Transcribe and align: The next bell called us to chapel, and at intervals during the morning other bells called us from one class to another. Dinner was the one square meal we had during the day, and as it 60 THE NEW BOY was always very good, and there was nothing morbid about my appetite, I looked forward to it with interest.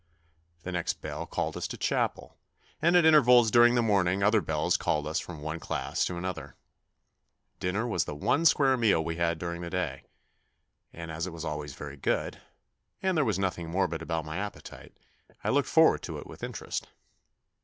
The 0.63 0.71
next 0.71 0.93
bell 0.99 1.27
called 1.27 1.55
us 1.55 1.67
to 1.67 1.77
chapel, 1.77 2.35
and 2.81 2.95
at 2.95 3.05
intervals 3.05 3.51
during 3.51 3.75
the 3.75 3.83
morning 3.83 4.23
other 4.23 4.41
bells 4.41 4.75
called 4.75 5.05
us 5.05 5.19
from 5.19 5.43
one 5.43 5.59
class 5.59 6.03
to 6.05 6.17
another. 6.17 6.55
Dinner 7.59 7.85
was 7.85 8.05
the 8.05 8.15
one 8.15 8.45
square 8.45 8.75
meal 8.77 9.05
we 9.05 9.17
had 9.17 9.37
during 9.37 9.61
the 9.61 9.69
day, 9.69 10.05
and 10.91 11.11
as 11.11 11.27
it 11.27 11.29
60 11.29 11.29
THE 11.29 11.29
NEW 11.29 11.31
BOY 11.31 11.35
was 11.35 11.45
always 11.45 11.73
very 11.75 11.97
good, 11.97 12.41
and 13.03 13.15
there 13.15 13.23
was 13.25 13.37
nothing 13.37 13.69
morbid 13.69 14.01
about 14.01 14.25
my 14.25 14.37
appetite, 14.37 14.97
I 15.43 15.49
looked 15.49 15.69
forward 15.69 16.01
to 16.01 16.17
it 16.17 16.25
with 16.25 16.41
interest. 16.41 16.87